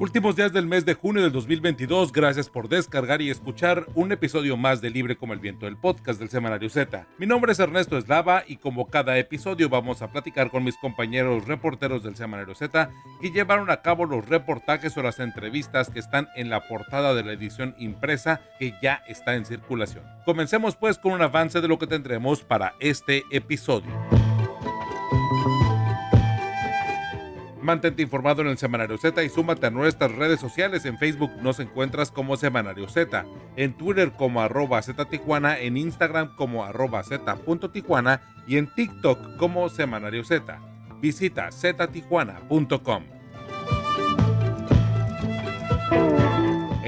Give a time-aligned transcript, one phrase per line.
[0.00, 4.56] Últimos días del mes de junio del 2022, gracias por descargar y escuchar un episodio
[4.56, 7.08] más de Libre como el Viento del podcast del Semanario Z.
[7.18, 11.46] Mi nombre es Ernesto Eslava y como cada episodio vamos a platicar con mis compañeros
[11.48, 12.90] reporteros del Semanario Z
[13.20, 17.24] que llevaron a cabo los reportajes o las entrevistas que están en la portada de
[17.24, 20.04] la edición impresa que ya está en circulación.
[20.24, 23.90] Comencemos pues con un avance de lo que tendremos para este episodio.
[27.68, 30.86] Mantente informado en el Semanario Z y súmate a nuestras redes sociales.
[30.86, 33.26] En Facebook nos encuentras como Semanario Z,
[33.56, 39.68] en Twitter como arroba Z Tijuana, en Instagram como arroba Z.tijuana y en TikTok como
[39.68, 40.58] Semanario Z.
[41.02, 43.17] Visita ztijuana.com.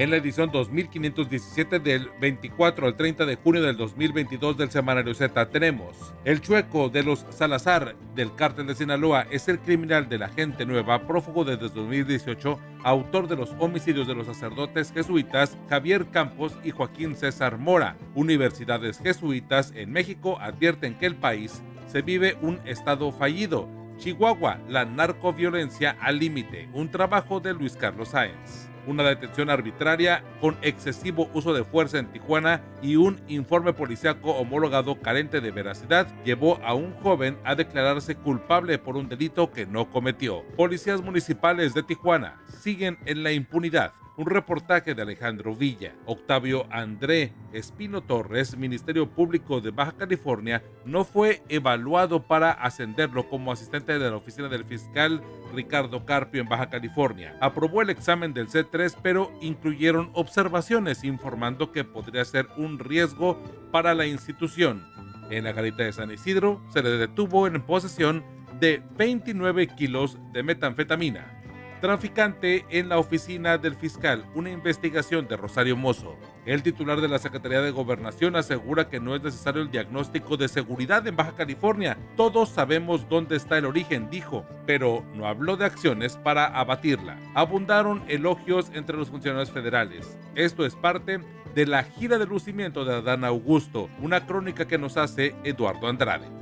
[0.01, 5.49] en la edición 2517 del 24 al 30 de junio del 2022 del Semanario Z
[5.49, 10.29] tenemos El Chueco de los Salazar del cártel de Sinaloa es el criminal de la
[10.29, 16.57] gente nueva, prófugo desde 2018, autor de los homicidios de los sacerdotes jesuitas Javier Campos
[16.63, 17.95] y Joaquín César Mora.
[18.15, 23.69] Universidades jesuitas en México advierten que el país se vive un estado fallido.
[23.99, 30.57] Chihuahua, la narcoviolencia al límite, un trabajo de Luis Carlos Sáenz una detención arbitraria con
[30.61, 36.59] excesivo uso de fuerza en Tijuana y un informe policiaco homologado carente de veracidad llevó
[36.63, 40.43] a un joven a declararse culpable por un delito que no cometió.
[40.55, 45.95] Policías municipales de Tijuana siguen en la impunidad un reportaje de Alejandro Villa.
[46.05, 53.51] Octavio André Espino Torres, Ministerio Público de Baja California, no fue evaluado para ascenderlo como
[53.51, 55.23] asistente de la oficina del fiscal
[55.55, 57.35] Ricardo Carpio en Baja California.
[57.41, 63.95] Aprobó el examen del C3, pero incluyeron observaciones informando que podría ser un riesgo para
[63.95, 64.85] la institución.
[65.31, 68.23] En la garita de San Isidro se le detuvo en posesión
[68.59, 71.40] de 29 kilos de metanfetamina
[71.81, 76.15] traficante en la oficina del fiscal, una investigación de Rosario Mozo.
[76.45, 80.47] El titular de la Secretaría de Gobernación asegura que no es necesario el diagnóstico de
[80.47, 81.97] seguridad en Baja California.
[82.15, 87.17] Todos sabemos dónde está el origen, dijo, pero no habló de acciones para abatirla.
[87.33, 90.17] Abundaron elogios entre los funcionarios federales.
[90.35, 91.19] Esto es parte
[91.55, 96.40] de la gira de lucimiento de Adán Augusto, una crónica que nos hace Eduardo Andrade.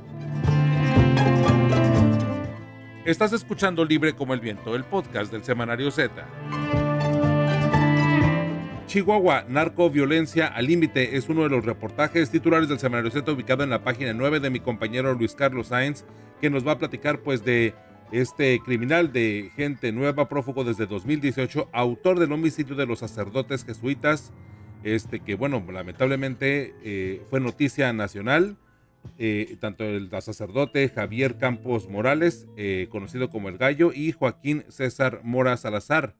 [3.06, 6.12] Estás escuchando Libre como el Viento, el podcast del Semanario Z.
[8.86, 13.70] Chihuahua, narcoviolencia al límite es uno de los reportajes titulares del Semanario Z ubicado en
[13.70, 16.04] la página 9 de mi compañero Luis Carlos Sáenz,
[16.42, 17.74] que nos va a platicar pues de
[18.12, 24.30] este criminal de gente nueva, prófugo desde 2018, autor del homicidio de los sacerdotes jesuitas,
[24.84, 28.58] este que bueno, lamentablemente eh, fue noticia nacional
[29.18, 35.20] eh, tanto el sacerdote Javier Campos Morales, eh, conocido como el Gallo, y Joaquín César
[35.24, 36.16] Mora Salazar.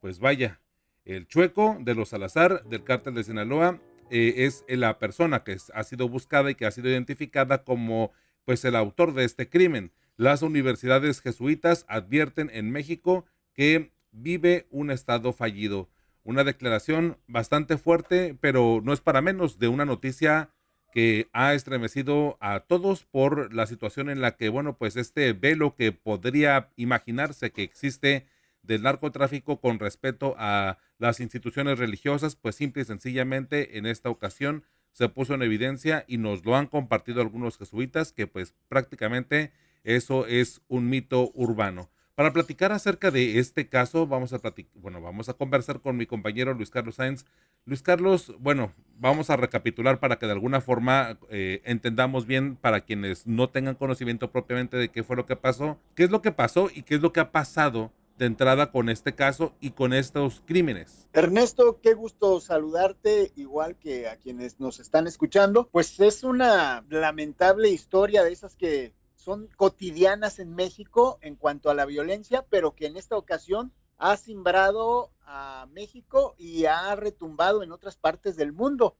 [0.00, 0.60] Pues vaya,
[1.04, 5.84] el chueco de los Salazar del cártel de Sinaloa eh, es la persona que ha
[5.84, 8.12] sido buscada y que ha sido identificada como
[8.44, 9.92] pues el autor de este crimen.
[10.16, 15.88] Las universidades jesuitas advierten en México que vive un estado fallido.
[16.24, 20.50] Una declaración bastante fuerte, pero no es para menos de una noticia
[20.92, 25.74] que ha estremecido a todos por la situación en la que, bueno, pues este velo
[25.74, 28.26] que podría imaginarse que existe
[28.62, 34.64] del narcotráfico con respecto a las instituciones religiosas, pues simple y sencillamente en esta ocasión
[34.92, 39.52] se puso en evidencia y nos lo han compartido algunos jesuitas que pues prácticamente
[39.84, 41.90] eso es un mito urbano.
[42.22, 44.40] Para platicar acerca de este caso, vamos a
[44.74, 47.24] bueno, vamos a conversar con mi compañero Luis Carlos Sáenz.
[47.64, 52.82] Luis Carlos, bueno, vamos a recapitular para que de alguna forma eh, entendamos bien para
[52.82, 56.30] quienes no tengan conocimiento propiamente de qué fue lo que pasó, qué es lo que
[56.30, 59.92] pasó y qué es lo que ha pasado de entrada con este caso y con
[59.92, 61.08] estos crímenes.
[61.12, 65.68] Ernesto, qué gusto saludarte, igual que a quienes nos están escuchando.
[65.72, 71.74] Pues es una lamentable historia de esas que son cotidianas en México en cuanto a
[71.74, 77.70] la violencia, pero que en esta ocasión ha simbrado a México y ha retumbado en
[77.70, 78.96] otras partes del mundo,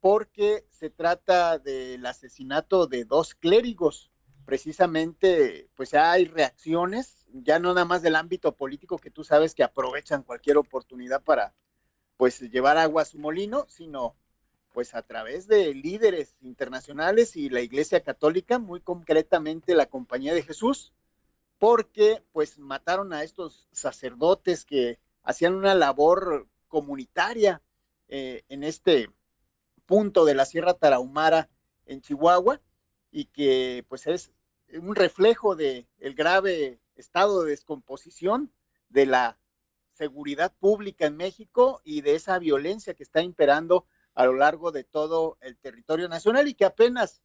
[0.00, 4.10] porque se trata del asesinato de dos clérigos.
[4.44, 9.62] Precisamente, pues hay reacciones, ya no nada más del ámbito político que tú sabes que
[9.62, 11.54] aprovechan cualquier oportunidad para
[12.16, 14.16] pues llevar agua a su molino, sino
[14.72, 20.42] pues a través de líderes internacionales y la Iglesia Católica, muy concretamente la Compañía de
[20.42, 20.92] Jesús,
[21.58, 27.60] porque pues mataron a estos sacerdotes que hacían una labor comunitaria
[28.08, 29.10] eh, en este
[29.86, 31.48] punto de la Sierra Tarahumara
[31.86, 32.60] en Chihuahua
[33.10, 34.32] y que pues es
[34.72, 38.52] un reflejo de el grave estado de descomposición
[38.88, 39.36] de la
[39.92, 43.86] seguridad pública en México y de esa violencia que está imperando
[44.20, 47.22] a lo largo de todo el territorio nacional y que apenas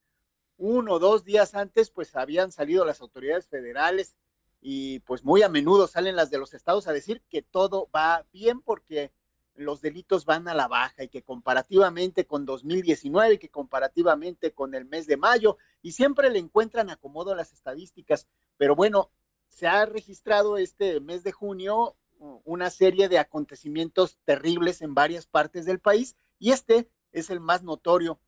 [0.56, 4.15] uno o dos días antes pues habían salido las autoridades federales
[4.62, 8.25] y pues muy a menudo salen las de los estados a decir que todo va
[8.31, 9.12] bien porque
[9.56, 14.74] los delitos van a la baja y que comparativamente con 2019 y que comparativamente con
[14.74, 18.25] el mes de mayo y siempre le encuentran acomodo las estadísticas,
[18.56, 19.12] pero bueno,
[19.50, 21.98] se ha registrado este mes de junio
[22.45, 27.64] una serie de acontecimientos terribles en varias partes del país y este es el más
[27.64, 28.20] notorio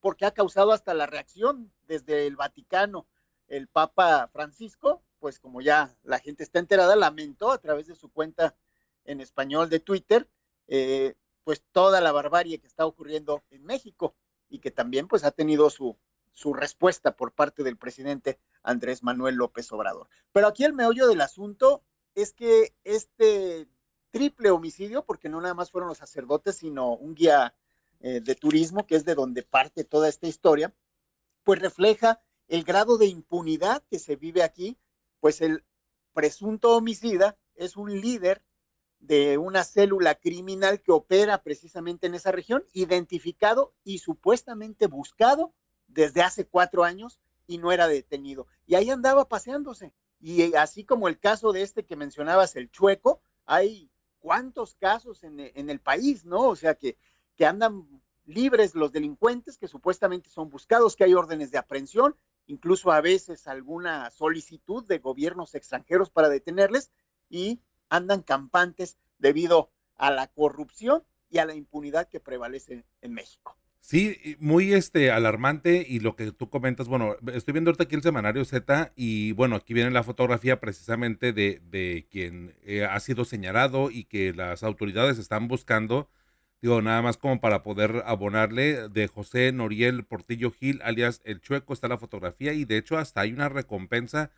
[0.00, 3.06] porque ha causado hasta la reacción desde el Vaticano.
[3.46, 8.10] El Papa Francisco, pues como ya la gente está enterada, lamentó a través de su
[8.10, 8.54] cuenta
[9.04, 10.28] en español de Twitter,
[10.68, 14.14] eh, pues toda la barbarie que está ocurriendo en México
[14.48, 15.96] y que también pues ha tenido su,
[16.32, 20.08] su respuesta por parte del presidente Andrés Manuel López Obrador.
[20.32, 21.82] Pero aquí el meollo del asunto
[22.14, 23.68] es que este
[24.14, 27.52] triple homicidio, porque no nada más fueron los sacerdotes, sino un guía
[27.98, 30.72] eh, de turismo, que es de donde parte toda esta historia,
[31.42, 34.78] pues refleja el grado de impunidad que se vive aquí,
[35.18, 35.64] pues el
[36.12, 38.40] presunto homicida es un líder
[39.00, 45.52] de una célula criminal que opera precisamente en esa región, identificado y supuestamente buscado
[45.88, 47.18] desde hace cuatro años
[47.48, 48.46] y no era detenido.
[48.64, 49.92] Y ahí andaba paseándose.
[50.20, 53.90] Y así como el caso de este que mencionabas, el chueco, hay
[54.24, 56.48] cuántos casos en, el país, ¿no?
[56.48, 56.96] O sea, que,
[57.36, 57.86] que andan
[58.24, 62.16] libres los delincuentes que supuestamente son buscados, que hay órdenes de aprehensión,
[62.46, 66.90] incluso a veces alguna solicitud de gobiernos extranjeros para detenerles
[67.28, 67.60] y
[67.90, 73.58] andan campantes debido a la corrupción y a la impunidad que prevalece en México.
[73.86, 78.00] Sí, muy este alarmante y lo que tú comentas, bueno, estoy viendo ahorita aquí el
[78.02, 83.26] semanario Z y bueno, aquí viene la fotografía precisamente de, de quien eh, ha sido
[83.26, 86.08] señalado y que las autoridades están buscando,
[86.62, 91.74] digo, nada más como para poder abonarle, de José Noriel Portillo Gil, alias El Chueco,
[91.74, 94.30] está la fotografía y de hecho hasta hay una recompensa,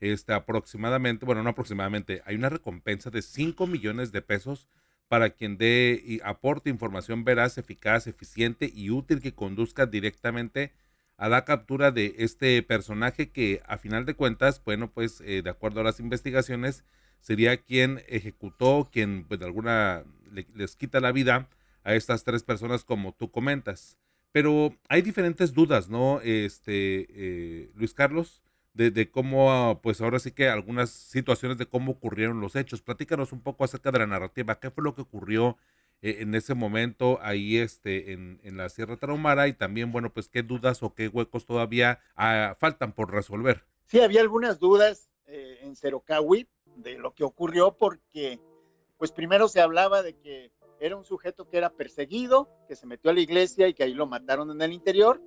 [0.00, 4.68] este, aproximadamente, bueno, no aproximadamente, hay una recompensa de 5 millones de pesos
[5.10, 10.70] para quien dé y aporte información veraz, eficaz, eficiente y útil que conduzca directamente
[11.16, 15.50] a la captura de este personaje que a final de cuentas, bueno, pues eh, de
[15.50, 16.84] acuerdo a las investigaciones,
[17.18, 20.04] sería quien ejecutó, quien pues de alguna
[20.54, 21.48] les quita la vida
[21.82, 23.98] a estas tres personas como tú comentas.
[24.30, 26.20] Pero hay diferentes dudas, ¿no?
[26.20, 28.44] Este, eh, Luis Carlos,
[28.74, 32.82] de, cómo, pues ahora sí que algunas situaciones de cómo ocurrieron los hechos.
[32.82, 35.56] Platícanos un poco acerca de la narrativa, qué fue lo que ocurrió
[36.02, 40.28] eh, en ese momento ahí este, en, en, la Sierra Tarahumara y también, bueno, pues
[40.28, 43.64] qué dudas o qué huecos todavía ah, faltan por resolver.
[43.86, 48.40] Sí, había algunas dudas eh, en Cerocahui de lo que ocurrió porque,
[48.96, 53.10] pues primero se hablaba de que era un sujeto que era perseguido, que se metió
[53.10, 55.20] a la iglesia y que ahí lo mataron en el interior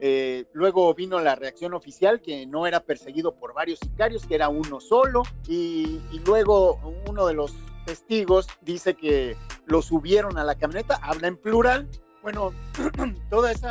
[0.00, 4.48] eh, luego vino la reacción oficial que no era perseguido por varios sicarios, que era
[4.48, 5.22] uno solo.
[5.48, 6.78] Y, luego
[7.08, 7.54] uno de los
[7.84, 9.36] testigos dice que
[9.66, 11.88] lo subieron a la camioneta, habla en plural.
[12.22, 12.52] Bueno,
[13.30, 13.66] todo ese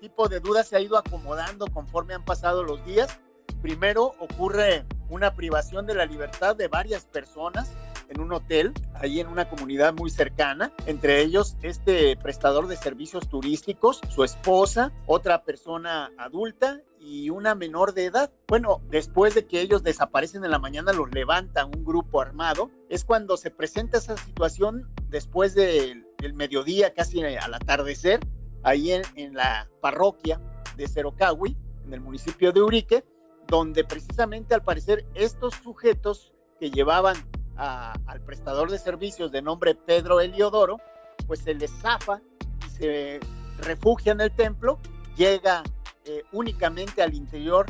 [0.00, 3.20] tipo de dudas se ha ido acomodando conforme han pasado los días.
[3.62, 7.72] Primero ocurre una privación de la libertad de varias personas
[8.08, 13.28] en un hotel, ahí en una comunidad muy cercana, entre ellos este prestador de servicios
[13.28, 18.32] turísticos, su esposa, otra persona adulta y una menor de edad.
[18.48, 22.70] Bueno, después de que ellos desaparecen en la mañana, los levanta un grupo armado.
[22.88, 26.04] Es cuando se presenta esa situación después del,
[26.34, 28.20] mediodía, casi al atardecer,
[28.64, 30.40] ahí en, la parroquia
[30.76, 33.04] de Cerocahui, en el municipio de Urique,
[33.46, 37.16] donde precisamente al parecer estos sujetos que llevaban
[37.56, 40.78] al prestador de servicios de nombre Pedro Eliodoro,
[41.26, 42.20] pues se les zafa
[42.66, 43.20] y se
[43.58, 44.78] refugia en el templo,
[45.16, 45.62] llega
[46.04, 47.66] eh, únicamente al interior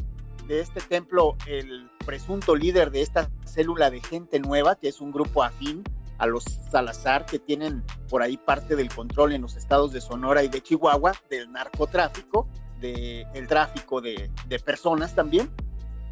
[0.46, 5.12] de este templo el presunto líder de esta célula de gente nueva, que es un
[5.12, 5.82] grupo afín
[6.18, 10.42] a los Salazar, que tienen por ahí parte del control en los estados de Sonora
[10.42, 12.48] y de Chihuahua, del narcotráfico,
[12.80, 15.50] del tráfico de, de personas también,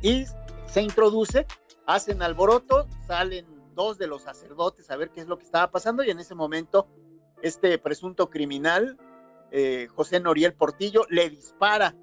[0.02, 0.24] y
[0.66, 1.46] se introduce,
[1.86, 6.02] hacen alboroto, salen dos de los sacerdotes a ver qué es lo que estaba pasando
[6.02, 6.86] y en ese momento
[7.42, 8.96] este presunto criminal,
[9.50, 11.94] eh, José Noriel Portillo, le dispara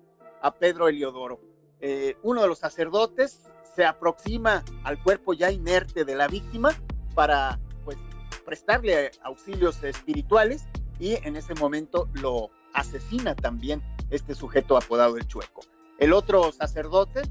[0.42, 1.40] a Pedro Eliodoro.
[1.80, 3.42] Eh, uno de los sacerdotes
[3.75, 6.70] se aproxima al cuerpo ya inerte de la víctima
[7.16, 7.98] para pues,
[8.46, 10.66] prestarle auxilios espirituales
[11.00, 15.62] y en ese momento lo asesina también este sujeto apodado el Chueco.
[15.98, 17.22] El otro sacerdote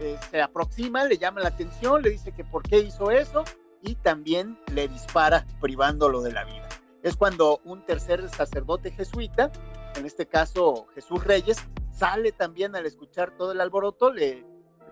[0.00, 3.42] eh, se aproxima, le llama la atención, le dice que por qué hizo eso
[3.82, 6.68] y también le dispara privándolo de la vida.
[7.02, 9.52] Es cuando un tercer sacerdote jesuita,
[9.96, 11.58] en este caso Jesús Reyes,
[11.92, 14.44] sale también al escuchar todo el alboroto, le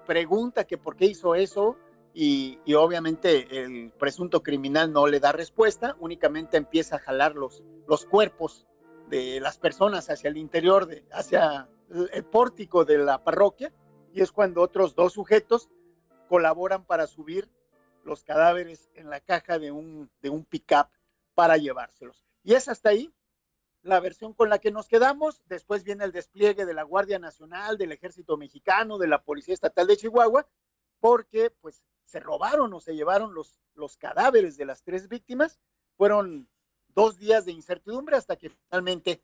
[0.06, 1.76] pregunta que por qué hizo eso
[2.14, 8.06] y, obviamente el presunto criminal no le da respuesta, únicamente empieza a jalar los, los
[8.06, 8.66] cuerpos
[9.10, 11.68] de las personas hacia el interior, de, hacia
[12.12, 13.72] el pórtico de la parroquia,
[14.14, 15.68] y es cuando otros dos sujetos
[16.28, 17.50] colaboran para subir
[18.06, 20.88] los cadáveres en la caja de un, de un pick-up
[21.34, 22.24] para llevárselos.
[22.42, 23.12] Y es hasta ahí
[23.82, 25.42] la versión con la que nos quedamos.
[25.46, 29.86] Después viene el despliegue de la Guardia Nacional, del Ejército Mexicano, de la Policía Estatal
[29.86, 30.48] de Chihuahua,
[31.00, 35.58] porque pues se robaron o se llevaron los, los cadáveres de las tres víctimas.
[35.96, 36.48] Fueron
[36.88, 39.22] dos días de incertidumbre hasta que finalmente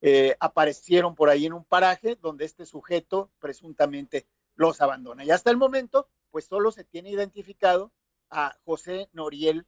[0.00, 5.24] eh, aparecieron por ahí en un paraje donde este sujeto presuntamente los abandona.
[5.24, 7.92] Y hasta el momento, pues solo se tiene identificado
[8.34, 9.66] a José Noriel,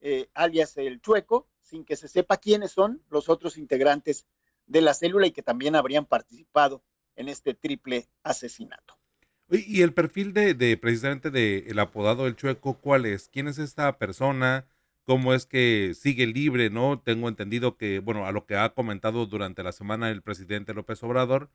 [0.00, 4.26] eh, alias el Chueco, sin que se sepa quiénes son los otros integrantes
[4.66, 6.84] de la célula y que también habrían participado
[7.16, 8.98] en este triple asesinato.
[9.48, 13.28] Y el perfil de, de precisamente del apodado El Chueco, ¿cuál es?
[13.28, 14.66] ¿Quién es esta persona?
[15.04, 16.70] ¿Cómo es que sigue libre?
[16.70, 17.00] ¿No?
[17.00, 21.02] Tengo entendido que, bueno, a lo que ha comentado durante la semana el presidente López
[21.02, 21.50] Obrador,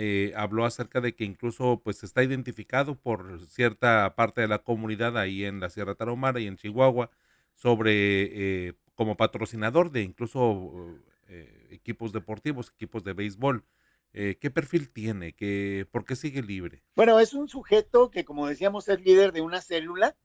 [0.00, 5.18] eh, habló acerca de que incluso pues está identificado por cierta parte de la comunidad
[5.18, 7.10] ahí en la Sierra Tarahumara y en Chihuahua
[7.56, 10.72] sobre eh, como patrocinador de incluso
[11.26, 13.64] eh, equipos deportivos, equipos de béisbol.
[14.12, 15.32] ¿Qué perfil tiene?
[15.32, 16.82] ¿Qué, ¿Por qué sigue libre?
[16.96, 20.16] Bueno, es un sujeto que, como decíamos, es líder de una célula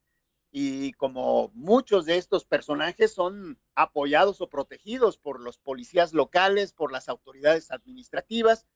[0.50, 6.90] y como muchos de estos personajes son apoyados o protegidos por los policías locales, por
[6.90, 8.66] las autoridades administrativas,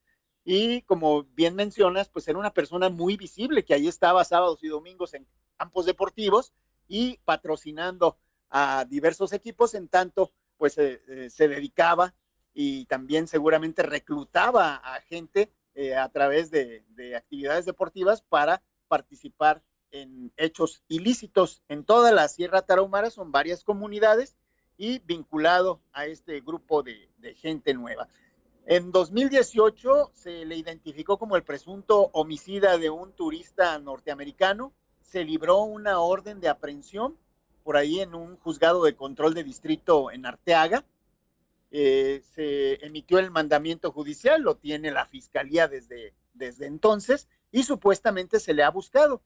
[0.50, 4.69] y como bien mencionas, pues era una persona muy visible que ahí estaba sábados y
[4.69, 5.26] domingos en
[5.59, 6.55] campos deportivos
[6.88, 8.17] y patrocinando
[8.49, 12.14] a diversos equipos, en tanto pues eh, eh, se dedicaba
[12.55, 19.62] y también seguramente reclutaba a gente eh, a través de, de actividades deportivas para participar
[19.90, 24.38] en hechos ilícitos en toda la Sierra Tarahumara, son varias comunidades
[24.78, 28.09] y vinculado a este grupo de gente nueva.
[28.71, 34.75] En 2018 se le identificó como el presunto homicida de un turista norteamericano.
[35.01, 37.17] Se libró una orden de aprehensión
[37.65, 40.85] por ahí en un juzgado de control de distrito en Arteaga.
[41.71, 48.39] Eh, se emitió el mandamiento judicial, lo tiene la fiscalía desde, desde entonces y supuestamente
[48.39, 49.23] se le ha buscado.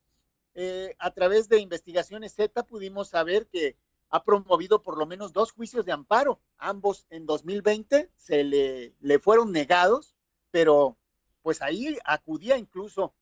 [0.54, 3.74] Eh, a través de investigaciones Z pudimos saber que
[4.12, 9.18] ha promovido por lo menos dos juicios de amparo, ambos en 2020 se le, le
[9.18, 10.14] fueron negados,
[10.50, 10.98] pero
[11.40, 13.14] pues ahí acudía incluso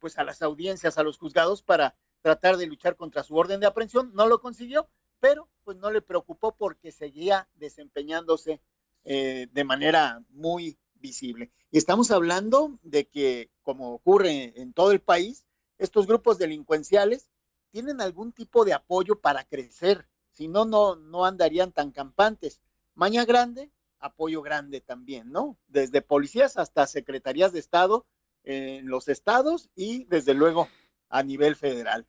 [0.00, 3.66] pues a las audiencias, a los juzgados para tratar de luchar contra su orden de
[3.66, 4.88] aprehensión, no lo consiguió,
[5.20, 8.60] pero pues no le preocupó porque seguía desempeñándose
[9.04, 11.52] eh, de manera muy visible.
[11.70, 15.46] Y estamos hablando de que, como ocurre en todo el país,
[15.78, 17.30] estos grupos delincuenciales
[17.70, 22.60] tienen algún tipo de apoyo para crecer, si no, no, andarían tan campantes.
[22.94, 25.56] Maña grande, apoyo grande también, ¿no?
[25.66, 28.06] Desde policías hasta secretarías de Estado
[28.44, 30.68] en los estados y desde luego
[31.08, 32.06] a nivel federal.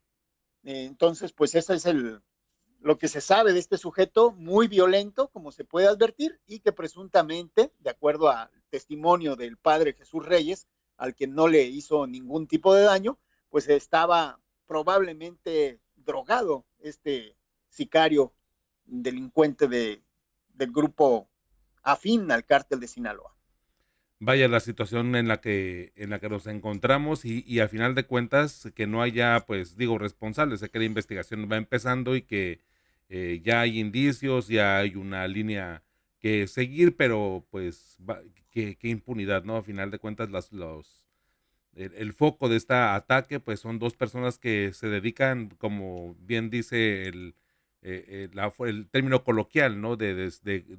[0.63, 2.21] Entonces, pues eso es el,
[2.81, 6.73] lo que se sabe de este sujeto, muy violento, como se puede advertir, y que
[6.73, 10.67] presuntamente, de acuerdo al testimonio del padre Jesús Reyes,
[10.97, 13.19] al que no le hizo ningún tipo de daño,
[13.49, 17.36] pues estaba probablemente drogado este
[17.77, 18.33] sicario
[18.85, 20.01] delincuente de,
[20.53, 21.29] del grupo
[21.83, 23.35] afín al cártel de Sinaloa.
[24.19, 27.93] Vaya la situación en la que en la que nos encontramos y, y a final
[27.93, 32.23] de cuentas que no haya, pues digo, responsables, sé que la investigación va empezando y
[32.23, 32.61] que
[33.09, 35.83] eh, ya hay indicios, ya hay una línea
[36.19, 37.97] que seguir, pero pues
[38.51, 39.57] qué, impunidad, ¿no?
[39.57, 41.05] A final de cuentas las, los,
[41.75, 47.07] el, foco de este ataque pues son dos personas que se dedican, como bien dice
[47.07, 47.35] el,
[47.89, 49.95] eh, eh el término coloquial, ¿no?
[49.95, 50.29] De,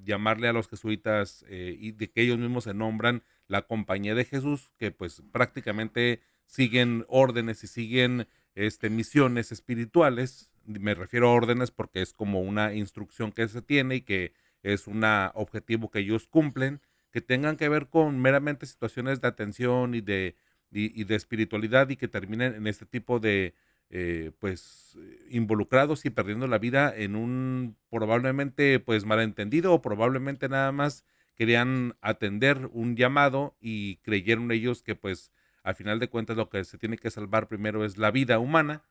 [0.04, 4.26] llamarle a los jesuitas eh, y de que ellos mismos se nombran la compañía de
[4.26, 10.52] Jesús, que pues prácticamente siguen órdenes y siguen este, misiones espirituales.
[10.66, 14.86] Me refiero a órdenes porque es como una instrucción que se tiene y que es
[14.86, 20.02] un objetivo que ellos cumplen, que tengan que ver con meramente situaciones de atención y
[20.02, 20.36] de,
[20.70, 23.54] y de espiritualidad y que terminen en este tipo de,
[23.90, 24.98] eh, pues
[25.30, 31.04] involucrados y perdiendo la vida en un probablemente pues malentendido o probablemente nada más
[31.34, 36.64] querían atender un llamado y creyeron ellos que pues al final de cuentas lo que
[36.64, 38.82] se tiene que salvar primero es la vida humana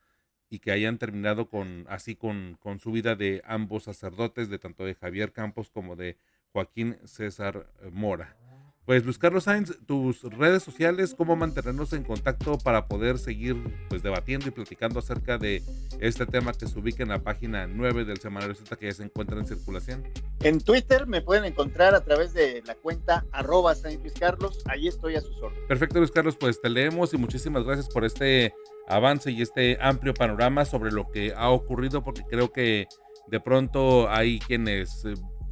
[0.49, 4.85] y que hayan terminado con así con, con su vida de ambos sacerdotes, de tanto
[4.85, 6.17] de Javier Campos como de
[6.53, 8.46] Joaquín César Mora.
[8.87, 13.57] Pues Luis Carlos Sainz, tus redes sociales, cómo mantenernos en contacto para poder seguir
[13.89, 15.61] pues debatiendo y platicando acerca de
[15.99, 19.03] este tema que se ubica en la página 9 del Semanario Z que ya se
[19.03, 20.07] encuentra en circulación.
[20.39, 25.17] En Twitter me pueden encontrar a través de la cuenta arroba Luis Carlos, ahí estoy
[25.17, 25.67] a sus órdenes.
[25.67, 28.53] Perfecto Luis Carlos, pues te leemos y muchísimas gracias por este
[28.87, 32.87] avance y este amplio panorama sobre lo que ha ocurrido porque creo que
[33.27, 35.03] de pronto hay quienes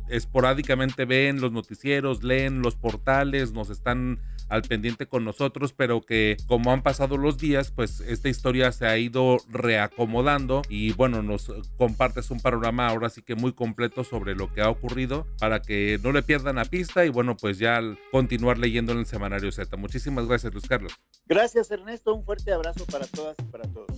[0.10, 4.20] esporádicamente ven los noticieros, leen los portales, nos están
[4.50, 8.86] al pendiente con nosotros, pero que como han pasado los días, pues esta historia se
[8.86, 14.36] ha ido reacomodando y bueno, nos compartes un panorama ahora sí que muy completo sobre
[14.36, 17.82] lo que ha ocurrido para que no le pierdan la pista y bueno, pues ya
[18.12, 19.76] continuar leyendo en el semanario Z.
[19.78, 20.94] Muchísimas gracias, Luis Carlos.
[21.26, 22.14] Gracias, Ernesto.
[22.14, 23.90] Un fuerte abrazo para todas y para todos.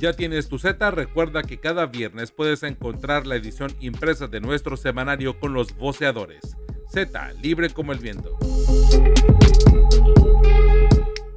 [0.00, 4.78] Ya tienes tu Z, recuerda que cada viernes puedes encontrar la edición impresa de nuestro
[4.78, 6.56] semanario con los voceadores.
[6.88, 8.38] Z, libre como el viento.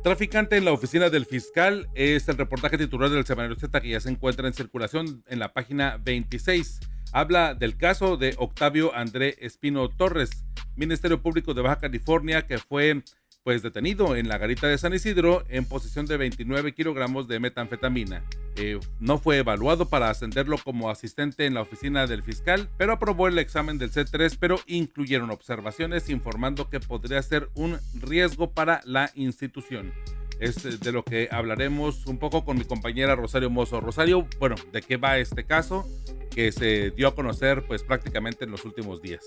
[0.02, 4.00] Traficante en la oficina del fiscal es el reportaje titular del semanario Z que ya
[4.00, 6.80] se encuentra en circulación en la página 26.
[7.12, 10.46] Habla del caso de Octavio André Espino Torres,
[10.78, 13.04] Ministerio Público de Baja California, que fue
[13.44, 18.24] pues detenido en la garita de San Isidro en posesión de 29 kilogramos de metanfetamina.
[18.56, 23.28] Eh, no fue evaluado para ascenderlo como asistente en la oficina del fiscal, pero aprobó
[23.28, 29.12] el examen del C3, pero incluyeron observaciones informando que podría ser un riesgo para la
[29.16, 29.94] institución.
[30.40, 33.80] Es de lo que hablaremos un poco con mi compañera Rosario Mozo.
[33.80, 35.88] Rosario, bueno, ¿de qué va este caso
[36.34, 39.26] que se dio a conocer pues prácticamente en los últimos días?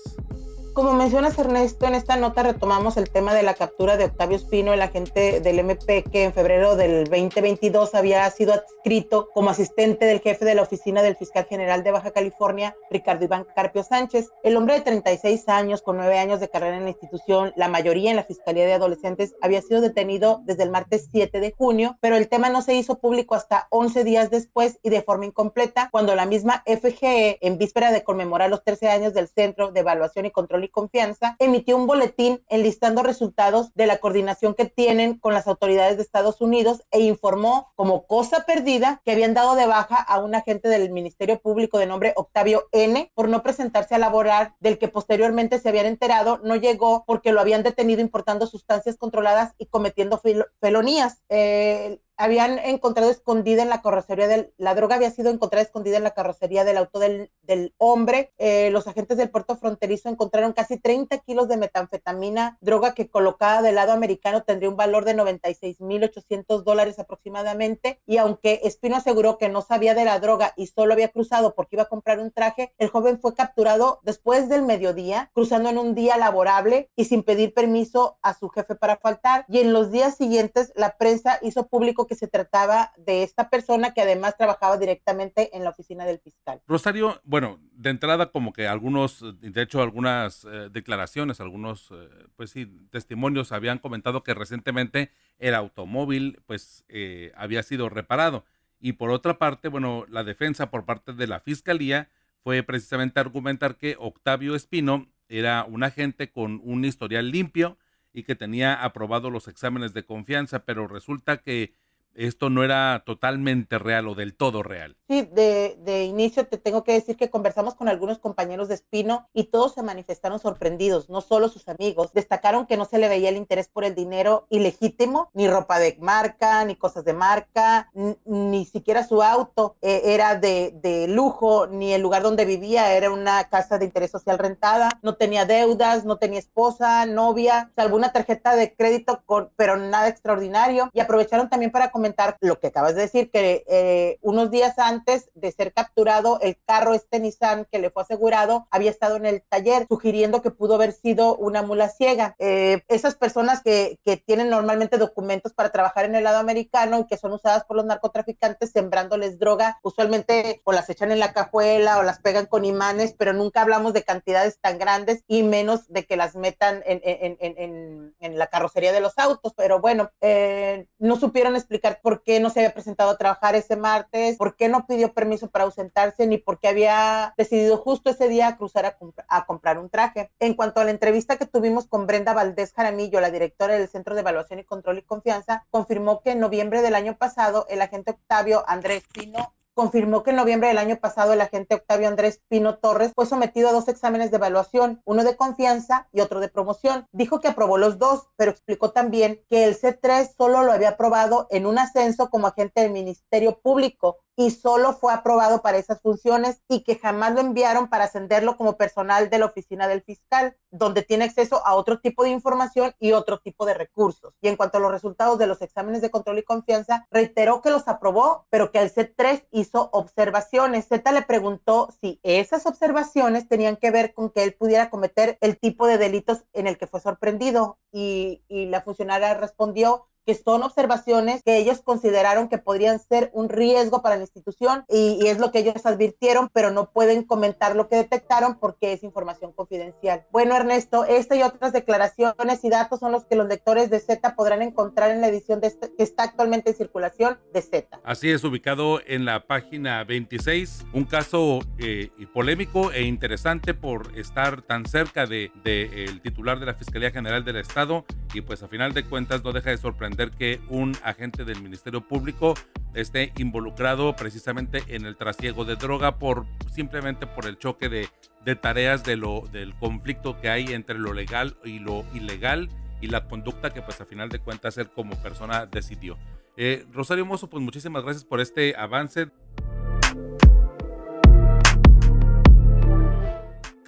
[0.77, 4.73] Como mencionas Ernesto, en esta nota retomamos el tema de la captura de Octavio Espino,
[4.73, 10.19] el agente del MP que en febrero del 2022 había sido adscrito como asistente del
[10.19, 14.29] jefe de la oficina del fiscal general de Baja California, Ricardo Iván Carpio Sánchez.
[14.43, 18.11] El hombre de 36 años, con nueve años de carrera en la institución, la mayoría
[18.11, 22.17] en la Fiscalía de Adolescentes, había sido detenido desde el martes 7 de junio, pero
[22.17, 26.13] el tema no se hizo público hasta 11 días después y de forma incompleta, cuando
[26.13, 26.61] la misma
[27.01, 31.77] En víspera de conmemorar los 13 años del Centro de Evaluación y Control Confianza, emitió
[31.77, 36.83] un boletín enlistando resultados de la coordinación que tienen con las autoridades de Estados Unidos
[36.91, 41.39] e informó como cosa perdida que habían dado de baja a un agente del Ministerio
[41.39, 45.85] Público de nombre Octavio N por no presentarse a laborar, del que posteriormente se habían
[45.85, 50.21] enterado no llegó porque lo habían detenido importando sustancias controladas y cometiendo
[50.59, 51.21] felonías.
[51.29, 56.03] Eh, habían encontrado escondida en la carrocería del, la droga había sido encontrada escondida en
[56.03, 58.33] la carrocería del auto del, del hombre.
[58.37, 63.61] Eh, los agentes del puerto fronterizo encontraron casi 30 kilos de metanfetamina, droga que colocada
[63.61, 68.01] del lado americano tendría un valor de 96.800 dólares aproximadamente.
[68.07, 71.75] Y aunque Espino aseguró que no sabía de la droga y solo había cruzado porque
[71.75, 75.93] iba a comprar un traje, el joven fue capturado después del mediodía, cruzando en un
[75.93, 79.45] día laborable y sin pedir permiso a su jefe para faltar.
[79.47, 83.93] Y en los días siguientes, la prensa hizo público que se trataba de esta persona
[83.93, 86.61] que además trabajaba directamente en la oficina del fiscal.
[86.67, 92.51] Rosario, bueno, de entrada como que algunos, de hecho algunas eh, declaraciones, algunos, eh, pues
[92.51, 98.45] sí, testimonios habían comentado que recientemente el automóvil pues eh, había sido reparado.
[98.79, 102.09] Y por otra parte, bueno, la defensa por parte de la fiscalía
[102.43, 107.77] fue precisamente argumentar que Octavio Espino era un agente con un historial limpio
[108.13, 111.73] y que tenía aprobado los exámenes de confianza, pero resulta que
[112.17, 114.97] esto no era totalmente real o del todo real.
[115.07, 119.29] Sí, de, de, inicio te tengo que decir que conversamos con algunos compañeros de Espino
[119.33, 122.11] y todos se manifestaron sorprendidos, no solo sus amigos.
[122.13, 125.97] Destacaron que no se le veía el interés por el dinero ilegítimo, ni ropa de
[126.01, 127.89] marca, ni cosas de marca,
[128.25, 133.11] ni siquiera su auto eh, era de, de, lujo, ni el lugar donde vivía era
[133.11, 138.11] una casa de interés social rentada, no tenía deudas, no tenía esposa, novia, salvo una
[138.11, 140.89] tarjeta de crédito, con, pero nada extraordinario.
[140.93, 142.06] Y aprovecharon también para comentar
[142.41, 146.93] lo que acabas de decir, que eh, unos días antes de ser capturado, el carro
[146.93, 150.91] este Nissan que le fue asegurado había estado en el taller, sugiriendo que pudo haber
[150.91, 152.35] sido una mula ciega.
[152.39, 157.07] Eh, esas personas que, que tienen normalmente documentos para trabajar en el lado americano y
[157.07, 161.99] que son usadas por los narcotraficantes sembrándoles droga, usualmente o las echan en la cajuela
[161.99, 166.05] o las pegan con imanes, pero nunca hablamos de cantidades tan grandes y menos de
[166.05, 169.53] que las metan en, en, en, en la carrocería de los autos.
[169.55, 173.75] Pero bueno, eh, no supieron explicar por qué no se había presentado a trabajar ese
[173.75, 178.27] martes, por qué no pidió permiso para ausentarse, ni por qué había decidido justo ese
[178.27, 180.31] día cruzar a, a comprar un traje.
[180.39, 184.15] En cuanto a la entrevista que tuvimos con Brenda Valdés Jaramillo, la directora del Centro
[184.15, 188.11] de Evaluación y Control y Confianza, confirmó que en noviembre del año pasado el agente
[188.11, 192.79] Octavio Andrés Pino confirmó que en noviembre del año pasado el agente Octavio Andrés Pino
[192.79, 197.05] Torres fue sometido a dos exámenes de evaluación, uno de confianza y otro de promoción.
[197.11, 201.45] Dijo que aprobó los dos, pero explicó también que el C3 solo lo había aprobado
[201.51, 206.61] en un ascenso como agente del Ministerio Público y solo fue aprobado para esas funciones
[206.69, 211.01] y que jamás lo enviaron para ascenderlo como personal de la oficina del fiscal, donde
[211.01, 214.35] tiene acceso a otro tipo de información y otro tipo de recursos.
[214.39, 217.71] Y en cuanto a los resultados de los exámenes de control y confianza, reiteró que
[217.71, 220.87] los aprobó, pero que el C3 hizo observaciones.
[220.87, 225.57] Z le preguntó si esas observaciones tenían que ver con que él pudiera cometer el
[225.57, 230.61] tipo de delitos en el que fue sorprendido y, y la funcionaria respondió que son
[230.61, 235.51] observaciones que ellos consideraron que podrían ser un riesgo para la institución y, es lo
[235.51, 240.25] que ellos advirtieron, pero no pueden comentar lo que detectaron porque es información confidencial.
[240.31, 244.35] Bueno, Ernesto, esta y otras declaraciones y datos son los que los lectores de Z
[244.35, 248.01] podrán encontrar en la edición de este, que está actualmente en circulación de Z.
[248.03, 254.61] Así es, ubicado en la página 26, un caso eh, polémico e interesante por estar
[254.61, 258.67] tan cerca del de, el titular de la Fiscalía General del Estado y pues a
[258.67, 262.55] final de cuentas no deja de sorprender que un agente del Ministerio Público
[262.93, 269.03] esté involucrado precisamente en el trasiego de droga por simplemente por el choque de, tareas
[269.03, 272.69] de lo, del conflicto que hay entre lo legal y lo ilegal
[273.01, 276.17] y la conducta que pues a final de cuentas él como persona decidió.
[276.55, 279.27] Eh, Rosario Mozo, pues muchísimas gracias por este avance.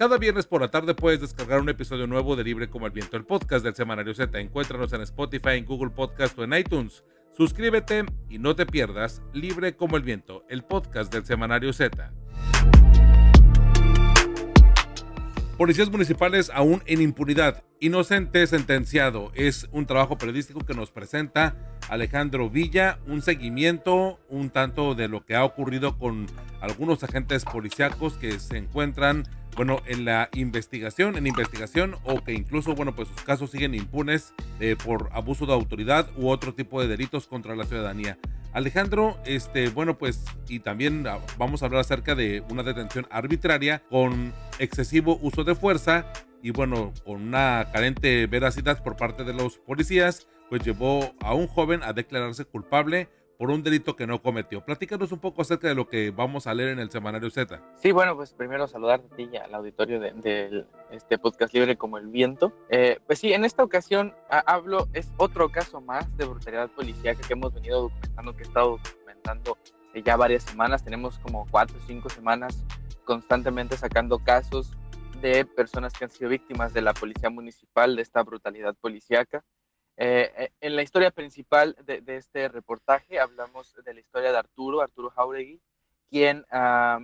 [0.00, 3.18] Cada viernes por la tarde puedes descargar un episodio nuevo de Libre como el Viento,
[3.18, 4.40] el podcast del Semanario Z.
[4.40, 7.04] Encuéntranos en Spotify, en Google Podcast o en iTunes.
[7.36, 12.14] Suscríbete y no te pierdas Libre como el Viento, el podcast del Semanario Z.
[15.60, 17.64] Policías municipales aún en impunidad.
[17.80, 19.30] Inocente sentenciado.
[19.34, 21.54] Es un trabajo periodístico que nos presenta
[21.90, 22.98] Alejandro Villa.
[23.06, 26.28] Un seguimiento un tanto de lo que ha ocurrido con
[26.62, 32.74] algunos agentes policíacos que se encuentran bueno, en la investigación, en investigación o que incluso,
[32.74, 36.88] bueno, pues sus casos siguen impunes eh, por abuso de autoridad u otro tipo de
[36.88, 38.16] delitos contra la ciudadanía.
[38.52, 43.82] Alejandro, este, bueno, pues, y también ah, vamos a hablar acerca de una detención arbitraria
[43.88, 49.58] con excesivo uso de fuerza y bueno, con una carente veracidad por parte de los
[49.58, 53.08] policías, pues llevó a un joven a declararse culpable
[53.40, 54.62] por un delito que no cometió.
[54.62, 57.58] Platícanos un poco acerca de lo que vamos a leer en el semanario Z.
[57.76, 61.96] Sí, bueno, pues primero saludarte a ti y al auditorio de, este podcast libre como
[61.96, 62.52] el viento.
[62.68, 67.32] Eh, pues sí, en esta ocasión hablo, es otro caso más de brutalidad policíaca que
[67.32, 69.56] hemos venido documentando, que he estado documentando
[69.94, 70.84] eh, ya varias semanas.
[70.84, 72.62] Tenemos como cuatro o cinco semanas
[73.06, 74.70] constantemente sacando casos
[75.22, 79.42] de personas que han sido víctimas de la policía municipal, de esta brutalidad policíaca.
[79.96, 84.80] Eh, eh, en la historia principal de, este reportaje hablamos de la historia de Arturo,
[84.80, 85.60] Arturo Jauregui,
[86.08, 86.44] quien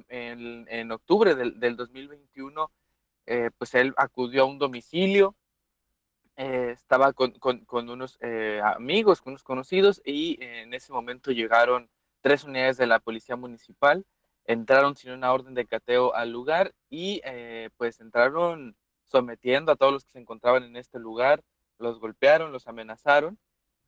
[0.08, 2.72] en, octubre del, 2021,
[3.26, 5.36] eh, pues él acudió a un domicilio,
[6.36, 7.34] estaba con,
[7.70, 8.18] unos
[8.62, 11.88] amigos, con unos conocidos, y en ese momento llegaron
[12.20, 14.04] tres unidades de la policía municipal,
[14.44, 17.20] entraron sin una orden de cateo al lugar y
[17.76, 21.42] pues entraron sometiendo a todos los que se encontraban en este lugar,
[21.78, 23.38] los golpearon, los amenazaron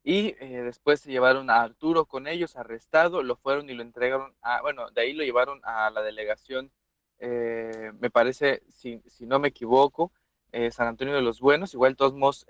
[0.03, 4.35] y eh, después se llevaron a Arturo con ellos arrestado, lo fueron y lo entregaron
[4.42, 6.70] a, bueno, de ahí lo llevaron a la delegación,
[7.18, 10.12] eh, me parece, si, si, no me equivoco,
[10.53, 12.46] eh, San Antonio de los Buenos, igual todos modos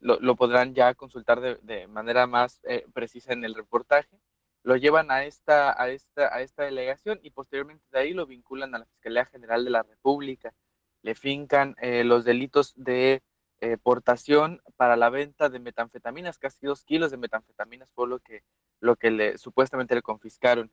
[0.00, 2.60] lo, lo, podrán ya consultar de, de manera más
[2.92, 4.20] precisa en el reportaje.
[4.64, 8.74] Lo llevan a esta, a, esta, a esta delegación y posteriormente de ahí lo vinculan
[8.74, 10.54] a la Fiscalía General de la República
[11.02, 13.22] le fincan eh, los delitos de
[13.60, 18.42] eh, portación para la venta de metanfetaminas, casi dos kilos de metanfetaminas fue lo que,
[18.80, 20.70] lo que le, supuestamente le confiscaron.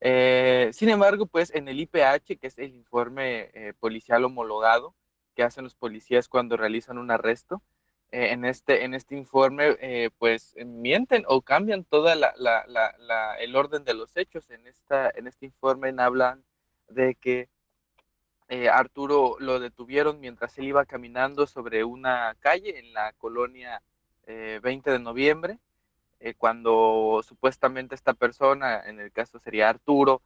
[0.00, 4.94] Eh, sin embargo, pues en el IPH, que es el informe policial homologado
[5.34, 7.62] que hacen los policías cuando realizan un arresto,
[8.10, 14.16] en, este, en este informe pues mienten o cambian toda la, el orden de los
[14.16, 14.50] hechos.
[14.50, 16.44] En, esta, en este informe hablan
[16.88, 17.48] de que
[18.48, 23.82] eh, Arturo lo detuvieron mientras él iba caminando sobre una calle en la colonia
[24.26, 25.58] 20 eh, de noviembre,
[26.20, 30.22] eh, cuando supuestamente esta persona, en el caso sería Arturo,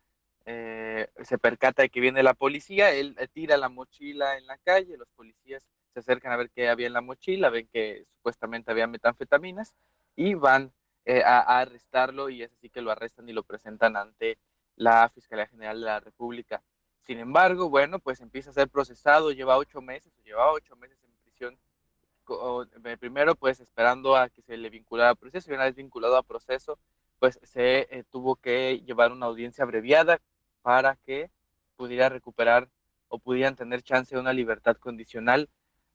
[0.46, 5.06] se percata de que viene la policía, él tira la mochila en la calle, los
[5.10, 9.74] policías se acercan a ver qué había en la mochila, ven que supuestamente había metanfetaminas
[10.16, 10.72] y van
[11.04, 14.38] eh, a, arrestarlo y es así que lo arrestan y lo presentan ante
[14.76, 16.62] la Fiscalía General de la República.
[17.06, 21.10] Sin embargo, bueno, pues empieza a ser procesado, lleva ocho meses, lleva ocho meses en
[21.22, 21.58] prisión,
[22.84, 26.16] eh, primero pues esperando a que se le vinculara a proceso y una vez vinculado
[26.16, 26.78] a proceso,
[27.18, 30.20] pues se eh, tuvo que llevar una audiencia abreviada
[30.62, 31.30] para que
[31.76, 32.68] pudiera recuperar
[33.08, 35.48] o pudieran tener chance de una libertad condicional,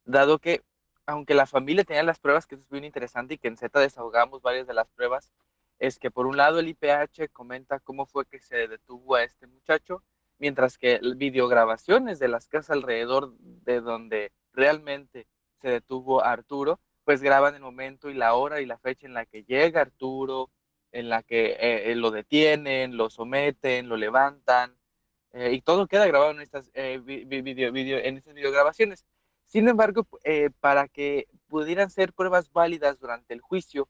[0.03, 0.63] dado que
[1.05, 3.79] aunque la familia tenía las pruebas, que eso es bien interesante y que en Z
[3.79, 5.31] desahogamos varias de las pruebas,
[5.79, 9.47] es que por un lado el IPH comenta cómo fue que se detuvo a este
[9.47, 10.03] muchacho,
[10.37, 15.27] mientras que videograbaciones de las casas alrededor de donde realmente
[15.61, 19.25] se detuvo Arturo, pues graban el momento y la hora y la fecha en la
[19.25, 20.49] que llega Arturo,
[20.91, 24.75] en la que eh, eh, lo detienen, lo someten, lo levantan,
[25.33, 29.05] eh, y todo queda grabado en estas, video, video, en estas videograbaciones.
[29.45, 33.87] Sin embargo, eh, para que pudieran ser pruebas válidas durante el juicio,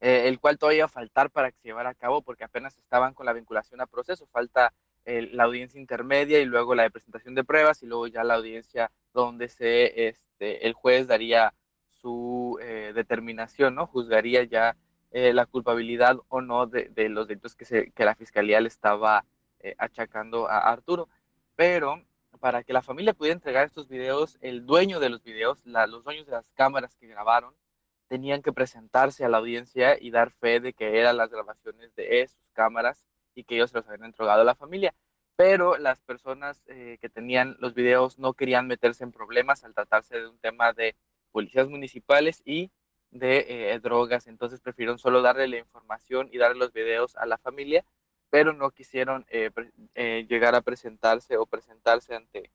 [0.00, 3.26] eh, el cual todavía faltar para que se llevara a cabo, porque apenas estaban con
[3.26, 4.72] la vinculación a proceso, falta
[5.06, 8.90] la audiencia intermedia y luego la de presentación de pruebas y luego ya la audiencia
[9.12, 11.54] donde se, este, el juez daría
[11.88, 13.86] su eh, determinación, ¿no?
[13.86, 14.76] Juzgaría ya
[15.12, 19.24] la culpabilidad o no de, los delitos que, se, que la fiscalía le estaba
[19.78, 21.08] achacando a Arturo.
[21.54, 22.02] Pero
[22.40, 26.26] para que la familia pudiera entregar estos videos, el dueño de los videos, los dueños
[26.26, 27.54] de las cámaras que grabaron,
[28.08, 32.26] tenían que presentarse a la audiencia y dar fe de que eran las grabaciones de
[32.28, 33.02] sus cámaras
[33.34, 34.94] y que ellos se los habían entregado a la familia.
[35.36, 40.20] Pero las personas eh, que tenían los videos no querían meterse en problemas al tratarse
[40.20, 40.94] de un tema de
[41.32, 42.70] policías municipales y
[43.10, 44.26] de eh, drogas.
[44.26, 47.84] Entonces prefirieron solo darle la información y darle los videos a la familia
[48.34, 49.52] pero no quisieron eh,
[49.94, 52.50] eh, llegar a presentarse o presentarse ante,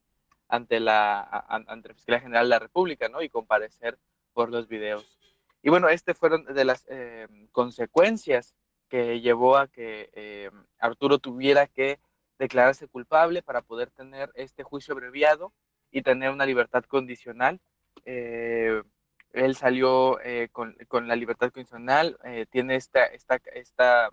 [0.50, 3.22] ante, la, ante la Fiscalía General de la República, ¿no?
[3.22, 3.98] Y comparecer
[4.34, 5.18] por los videos.
[5.64, 8.56] Y bueno, este fueron de las eh, consecuencias
[8.90, 12.00] que llevó a que Arturo tuviera que
[12.38, 15.54] declararse culpable para poder tener este juicio abreviado
[15.92, 17.60] y tener una libertad condicional.
[18.06, 20.18] él salió
[20.52, 22.18] con, con, la libertad condicional,
[22.50, 24.12] tiene esta, esta, esta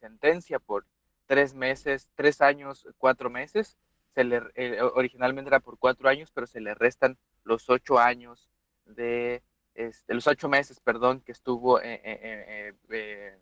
[0.00, 0.84] sentencia por
[1.30, 3.78] tres meses, tres años, cuatro meses.
[4.14, 8.50] Se le, eh, originalmente era por cuatro años, pero se le restan los ocho años
[8.84, 9.40] de,
[9.74, 13.38] este, los ocho meses, perdón, que estuvo eh, eh,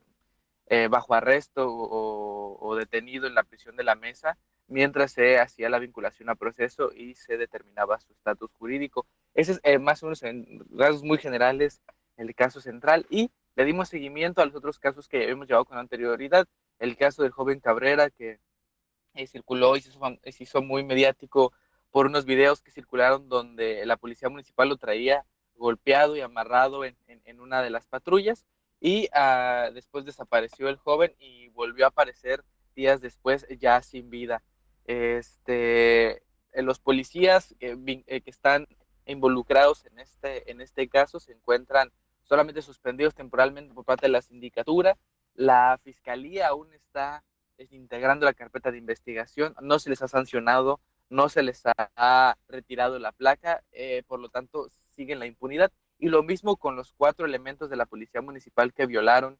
[0.90, 6.28] bajo arresto o, detenido en la prisión de la mesa, mientras se hacía la vinculación
[6.28, 9.07] a proceso y se determinaba su estatus jurídico.
[9.35, 11.81] Ese es más o menos en rasgos muy generales
[12.18, 15.78] el caso central y le dimos seguimiento a los otros casos que hemos llevado con
[15.78, 16.46] anterioridad
[16.78, 18.38] el caso del joven Cabrera que
[19.14, 19.90] eh, circuló y se
[20.42, 21.52] hizo, muy mediático
[21.90, 25.24] por unos videos que circularon donde la policía municipal lo traía
[25.57, 26.96] golpeado y amarrado en,
[27.40, 28.46] una de las patrullas
[28.81, 34.43] y ah, después desapareció el joven y volvió a aparecer días después ya sin vida.
[34.85, 38.67] Este, eh, los policías eh, que están
[39.07, 41.91] involucrados en este, en este caso se encuentran
[42.23, 44.97] solamente suspendidos temporalmente por parte de la sindicatura
[45.38, 47.23] la fiscalía aún está
[47.71, 52.99] integrando la carpeta de investigación, no se les ha sancionado, no se les ha retirado
[52.99, 55.71] la placa, eh, por lo tanto siguen la impunidad.
[55.98, 59.38] Y lo mismo con los cuatro elementos de la policía municipal que violaron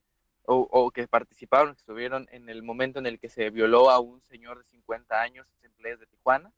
[0.50, 4.22] o, que participaron, que estuvieron en el momento en el que se violó a un
[4.22, 6.52] señor de 50 años en de Tijuana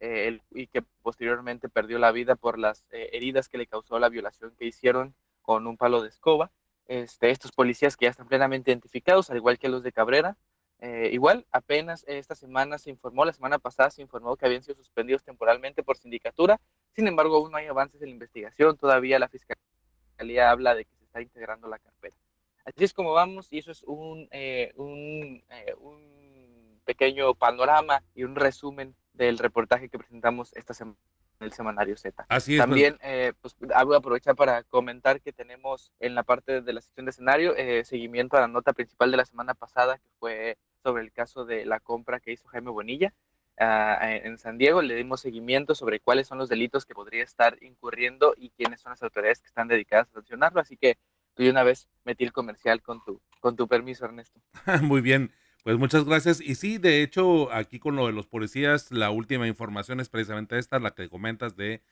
[0.00, 4.08] eh, y que posteriormente perdió la vida por las eh, heridas que le causó la
[4.08, 6.50] violación que hicieron con un palo de escoba.
[6.86, 10.36] Este, estos policías que ya están plenamente identificados, al igual que los de Cabrera.
[10.80, 14.76] Eh, igual, apenas esta semana se informó, la semana pasada se informó que habían sido
[14.76, 16.58] suspendidos temporalmente por sindicatura.
[16.94, 18.76] Sin embargo, aún no hay avances en la investigación.
[18.76, 22.16] Todavía la fiscalía habla de que se está integrando la carpeta.
[22.64, 28.24] Así es como vamos, y eso es un, eh, un, eh, un pequeño panorama y
[28.24, 30.96] un resumen del reportaje que presentamos esta semana
[31.40, 32.26] el semanario Z.
[32.28, 32.60] Así es.
[32.60, 36.80] También, eh, pues, voy a aprovechar para comentar que tenemos en la parte de la
[36.82, 40.58] sección de escenario eh, seguimiento a la nota principal de la semana pasada, que fue
[40.82, 43.12] sobre el caso de la compra que hizo Jaime Bonilla
[43.58, 44.82] ah, en San Diego.
[44.82, 48.90] Le dimos seguimiento sobre cuáles son los delitos que podría estar incurriendo y quiénes son
[48.90, 50.60] las autoridades que están dedicadas a sancionarlo.
[50.60, 50.96] Así que
[51.34, 54.40] tú una vez metí el comercial con tu, con tu permiso, Ernesto.
[54.82, 55.32] Muy bien.
[55.62, 56.40] Pues muchas gracias.
[56.40, 60.58] Y sí, de hecho, aquí con lo de los policías, la última información es precisamente
[60.58, 61.82] esta, la que comentas de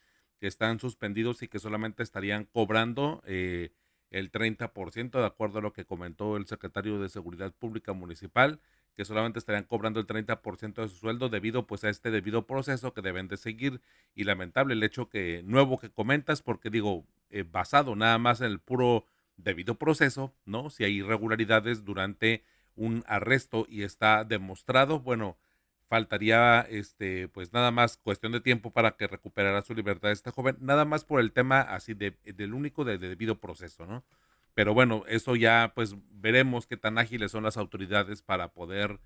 [0.41, 3.71] que están suspendidos y que solamente estarían cobrando eh,
[4.11, 8.61] el 30%, de acuerdo a lo que comentó el secretario de Seguridad Pública Municipal,
[8.99, 12.93] que solamente estarían cobrando el 30% de su sueldo debido pues a este debido proceso
[12.93, 13.81] que deben de seguir.
[14.17, 18.49] Y lamentable el hecho que nuevo que comentas, porque digo, eh, basado nada más en
[18.49, 19.05] el puro
[19.37, 20.69] debido proceso, ¿no?
[20.69, 22.43] Si hay irregularidades durante
[22.75, 25.37] un arresto y está demostrado, bueno,
[25.87, 30.57] faltaría este pues nada más cuestión de tiempo para que recuperara su libertad este joven,
[30.59, 34.03] nada más por el tema así de, del único de, debido proceso, ¿no?
[34.59, 38.99] Pero bueno, eso ya pues veremos qué tan ágiles son las autoridades para poder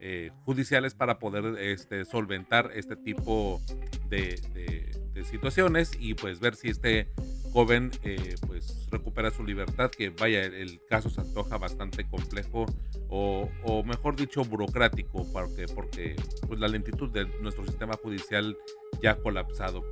[0.00, 3.62] eh, judiciales para poder este, solventar este tipo
[4.08, 4.90] de, de,
[5.24, 7.08] situaciones y pues ver si este
[7.52, 12.66] joven eh, pues recupera su libertad, que vaya, el, caso se antoja bastante complejo
[13.08, 13.48] o,
[13.84, 18.56] mejor dicho burocrático, porque, porque pues la lentitud de nuestro sistema judicial
[19.00, 19.84] ya ha colapsado.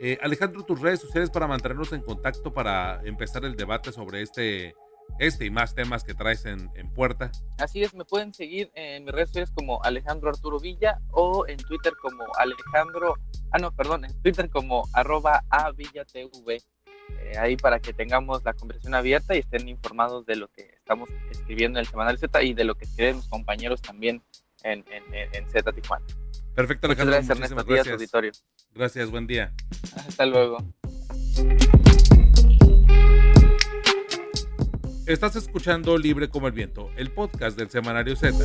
[0.00, 4.74] Eh, Alejandro, tus redes sociales para mantenernos en contacto para empezar el debate sobre este
[5.18, 7.30] este y más temas que traes en, puerta.
[7.58, 11.58] Así es, me pueden seguir en mis redes sociales como Alejandro Arturo Villa o en
[11.58, 13.14] Twitter como Alejandro,
[13.52, 16.62] ah no, perdón, en Twitter como arroba avillatv.
[17.20, 21.08] Eh, ahí para que tengamos la conversación abierta y estén informados de lo que estamos
[21.30, 24.22] escribiendo en el Semanal Z y de lo que escriben mis compañeros también
[24.64, 26.04] en, en, Z Tijuana.
[26.54, 27.14] Perfecto, Alejandro.
[27.14, 27.94] gracias, Ernesto gracias.
[27.94, 28.32] auditorio.
[28.74, 29.52] Gracias, buen día.
[29.96, 30.58] Hasta luego.
[35.06, 38.38] Estás escuchando Libre como el Viento, el podcast del Semanario Z.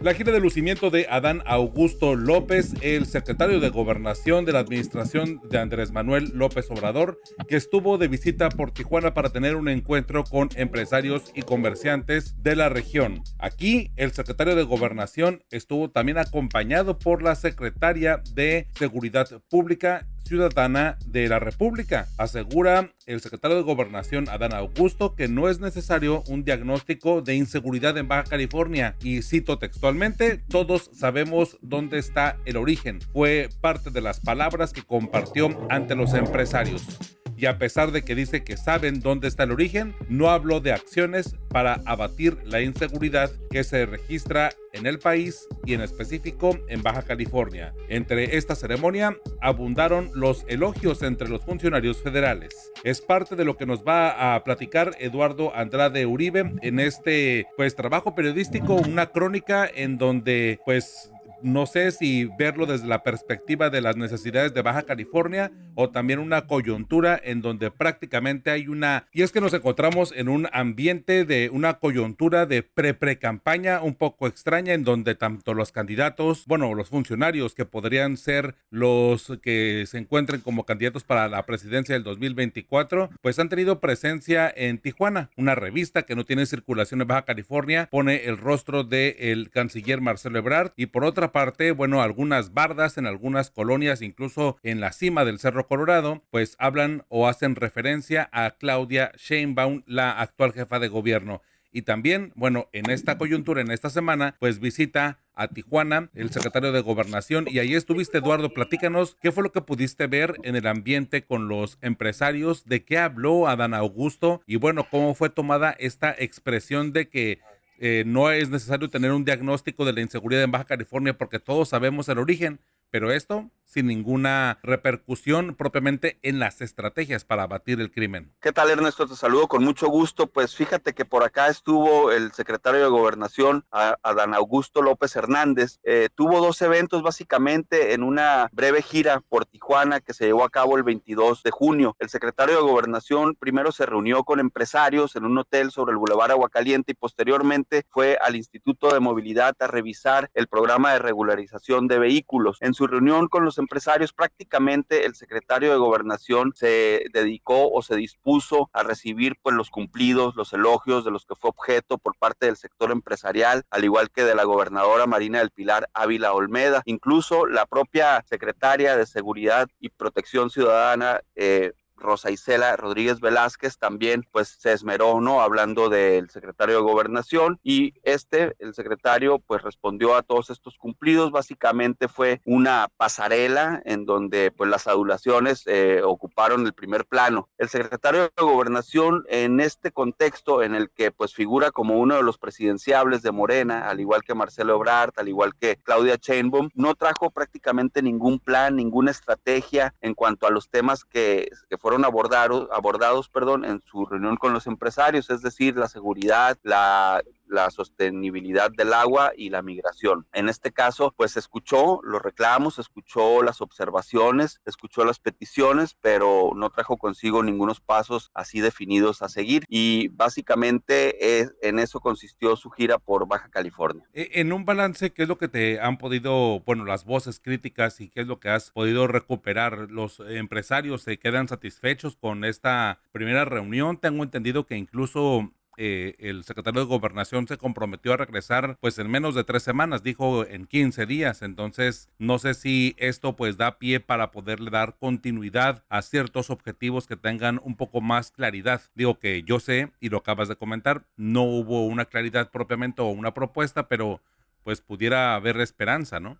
[0.00, 5.40] La gira de lucimiento de Adán Augusto López, el secretario de Gobernación de la administración
[5.48, 10.24] de Andrés Manuel López Obrador, que estuvo de visita por Tijuana para tener un encuentro
[10.24, 13.22] con empresarios y comerciantes de la región.
[13.38, 20.98] Aquí, el secretario de Gobernación estuvo también acompañado por la secretaria de Seguridad Pública ciudadana
[21.06, 22.08] de la República.
[22.18, 27.96] Asegura el secretario de Gobernación Adán Augusto que no es necesario un diagnóstico de inseguridad
[27.98, 33.00] en Baja California y cito textualmente, todos sabemos dónde está el origen.
[33.12, 37.13] Fue parte de las palabras que compartió ante los empresarios
[37.44, 40.72] y a pesar de que dice que saben dónde está el origen, no habló de
[40.72, 46.82] acciones para abatir la inseguridad que se registra en el país y en específico en
[46.82, 47.74] Baja California.
[47.90, 52.72] Entre esta ceremonia abundaron los elogios entre los funcionarios federales.
[52.82, 57.74] Es parte de lo que nos va a platicar Eduardo Andrade Uribe en este pues
[57.74, 61.10] trabajo periodístico, una crónica en donde pues
[61.44, 66.18] no sé si verlo desde la perspectiva de las necesidades de Baja California o también
[66.18, 69.06] una coyuntura en donde prácticamente hay una...
[69.12, 74.26] Y es que nos encontramos en un ambiente de una coyuntura de pre-pre-campaña un poco
[74.26, 79.98] extraña en donde tanto los candidatos, bueno, los funcionarios que podrían ser los que se
[79.98, 85.30] encuentren como candidatos para la presidencia del 2024, pues han tenido presencia en Tijuana.
[85.36, 90.38] Una revista que no tiene circulación en Baja California pone el rostro del canciller Marcelo
[90.38, 95.26] Ebrard y por otra parte, bueno, algunas bardas en algunas colonias, incluso en la cima
[95.26, 100.88] del Cerro Colorado, pues hablan o hacen referencia a Claudia Sheinbaum, la actual jefa de
[100.88, 101.42] gobierno.
[101.72, 106.70] Y también, bueno, en esta coyuntura, en esta semana, pues visita a Tijuana, el secretario
[106.70, 108.54] de Gobernación, y ahí estuviste, Eduardo.
[108.54, 112.98] Platícanos qué fue lo que pudiste ver en el ambiente con los empresarios, de qué
[112.98, 117.40] habló Adán Augusto, y bueno, cómo fue tomada esta expresión de que
[117.78, 121.68] eh, no es necesario tener un diagnóstico de la inseguridad en Baja California porque todos
[121.68, 122.60] sabemos el origen,
[122.94, 128.32] pero esto sin ninguna repercusión propiamente en las estrategias para abatir el crimen.
[128.40, 129.08] ¿Qué tal Ernesto?
[129.08, 130.28] Te saludo con mucho gusto.
[130.28, 135.80] Pues fíjate que por acá estuvo el secretario de Gobernación, Adán Augusto López Hernández.
[135.82, 140.50] Eh, tuvo dos eventos básicamente en una breve gira por Tijuana que se llevó a
[140.50, 141.96] cabo el 22 de junio.
[141.98, 146.30] El secretario de Gobernación primero se reunió con empresarios en un hotel sobre el Boulevard
[146.30, 151.98] Aguacaliente y posteriormente fue al Instituto de Movilidad a revisar el programa de regularización de
[151.98, 152.58] vehículos.
[152.60, 157.96] En su reunión con los empresarios, prácticamente el secretario de Gobernación se dedicó o se
[157.96, 162.46] dispuso a recibir pues los cumplidos, los elogios de los que fue objeto por parte
[162.46, 166.82] del sector empresarial, al igual que de la gobernadora Marina del Pilar Ávila Olmeda.
[166.84, 174.26] Incluso la propia secretaria de Seguridad y Protección Ciudadana, eh, Rosa Isela Rodríguez Velázquez también
[174.30, 175.40] pues se esmeró, ¿no?
[175.40, 181.30] Hablando del secretario de Gobernación y este, el secretario, pues respondió a todos estos cumplidos.
[181.30, 187.48] Básicamente fue una pasarela en donde pues las adulaciones eh, ocuparon el primer plano.
[187.58, 192.22] El secretario de Gobernación en este contexto en el que pues figura como uno de
[192.22, 196.94] los presidenciables de Morena, al igual que Marcelo Ebrard, al igual que Claudia Sheinbaum, no
[196.94, 202.68] trajo prácticamente ningún plan, ninguna estrategia en cuanto a los temas que, que fueron abordados,
[202.72, 208.70] abordados perdón, en su reunión con los empresarios, es decir, la seguridad, la la sostenibilidad
[208.70, 210.26] del agua y la migración.
[210.32, 216.70] En este caso, pues escuchó los reclamos, escuchó las observaciones, escuchó las peticiones, pero no
[216.70, 222.70] trajo consigo ningunos pasos así definidos a seguir y básicamente es, en eso consistió su
[222.70, 224.04] gira por Baja California.
[224.12, 228.00] E, en un balance, ¿qué es lo que te han podido, bueno, las voces críticas
[228.00, 229.90] y qué es lo que has podido recuperar?
[229.90, 233.98] ¿Los empresarios se quedan satisfechos con esta primera reunión?
[233.98, 239.10] Tengo entendido que incluso eh, el secretario de Gobernación se comprometió a regresar pues en
[239.10, 241.42] menos de tres semanas, dijo en 15 días.
[241.42, 247.06] Entonces, no sé si esto pues da pie para poderle dar continuidad a ciertos objetivos
[247.06, 248.82] que tengan un poco más claridad.
[248.94, 253.06] Digo que yo sé, y lo acabas de comentar, no hubo una claridad propiamente o
[253.06, 254.20] una propuesta, pero
[254.62, 256.38] pues pudiera haber esperanza, ¿no?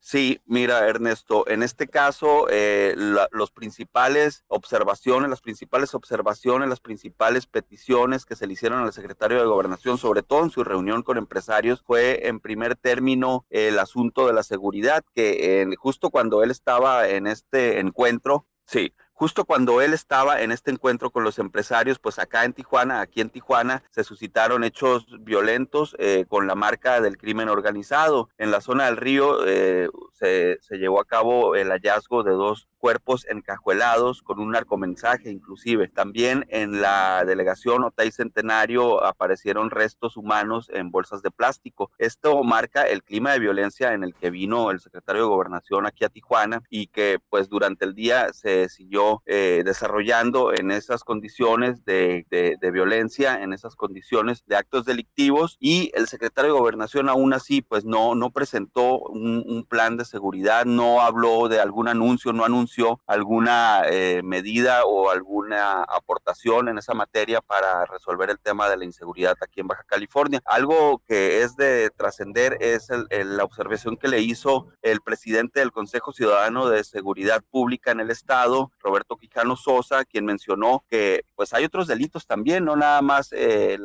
[0.00, 2.94] Sí, mira, Ernesto, en este caso, eh,
[3.30, 9.38] los principales observaciones, las principales observaciones, las principales peticiones que se le hicieron al secretario
[9.38, 14.26] de Gobernación, sobre todo en su reunión con empresarios, fue en primer término el asunto
[14.26, 19.94] de la seguridad, que justo cuando él estaba en este encuentro, sí, justo cuando él
[19.94, 24.04] estaba en este encuentro con los empresarios, pues acá en Tijuana, aquí en Tijuana, se
[24.04, 28.28] suscitaron hechos violentos eh, con la marca del crimen organizado.
[28.38, 32.68] En la zona del río eh, se, se, llevó a cabo el hallazgo de dos
[32.78, 35.88] cuerpos encajuelados con un narcomensaje inclusive.
[35.88, 41.90] También en la delegación Otay Centenario aparecieron restos humanos en bolsas de plástico.
[41.98, 46.04] Esto marca el clima de violencia en el que vino el secretario de Gobernación aquí
[46.04, 51.84] a Tijuana y que pues durante el día se siguió eh, desarrollando en esas condiciones
[51.84, 57.32] de, de, violencia, en esas condiciones de actos delictivos y el secretario de Gobernación aún
[57.32, 62.32] así pues no, no presentó un, un plan de seguridad, no habló de algún anuncio,
[62.32, 62.67] no anunció
[63.06, 68.84] alguna eh, medida o alguna aportación en esa materia para resolver el tema de la
[68.84, 70.42] inseguridad aquí en Baja California.
[70.44, 76.12] Algo que es de trascender es la observación que le hizo el presidente del Consejo
[76.12, 81.64] Ciudadano de Seguridad Pública en el Estado, Roberto Quijano Sosa, quien mencionó que pues hay
[81.64, 83.78] otros delitos también, no nada más eh,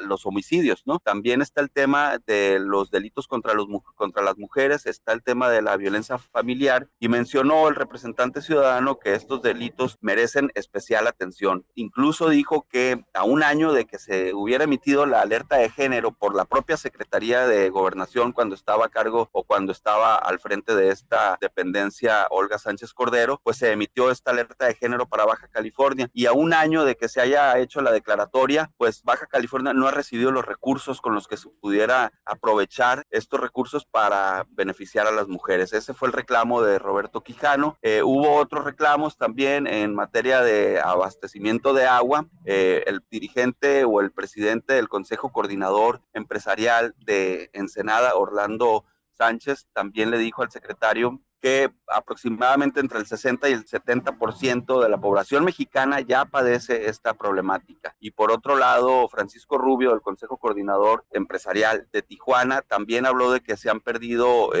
[0.00, 0.98] los homicidios, ¿no?
[0.98, 5.48] También está el tema de los delitos contra, los, contra las mujeres, está el tema
[5.48, 11.06] de la violencia familiar y mencionó el representante representante ciudadano que estos delitos merecen especial
[11.06, 11.64] atención.
[11.74, 16.12] Incluso dijo que a un año de que se hubiera emitido la alerta de género
[16.12, 20.74] por la propia Secretaría de Gobernación cuando estaba a cargo o cuando estaba al frente
[20.74, 25.48] de esta dependencia Olga Sánchez Cordero, pues se emitió esta alerta de género para Baja
[25.48, 29.72] California y a un año de que se haya hecho la declaratoria, pues Baja California
[29.72, 35.06] no ha recibido los recursos con los que se pudiera aprovechar estos recursos para beneficiar
[35.06, 35.72] a las mujeres.
[35.72, 37.78] Ese fue el reclamo de Roberto Quijano.
[37.80, 42.26] Eh, hubo otros reclamos también en materia de abastecimiento de agua.
[42.44, 50.10] Eh, el dirigente o el presidente del Consejo Coordinador Empresarial de Ensenada, Orlando Sánchez, también
[50.10, 55.44] le dijo al secretario que aproximadamente entre el 60 y el 70% de la población
[55.44, 57.94] mexicana ya padece esta problemática.
[58.00, 63.42] Y por otro lado, Francisco Rubio del Consejo Coordinador Empresarial de Tijuana también habló de
[63.42, 64.52] que se han perdido